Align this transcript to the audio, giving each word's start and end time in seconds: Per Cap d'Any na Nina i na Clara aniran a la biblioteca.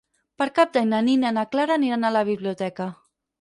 Per 0.41 0.45
Cap 0.59 0.71
d'Any 0.77 0.87
na 0.93 1.01
Nina 1.09 1.33
i 1.33 1.35
na 1.35 1.43
Clara 1.51 1.77
aniran 1.81 2.09
a 2.09 2.13
la 2.17 2.25
biblioteca. 2.31 2.89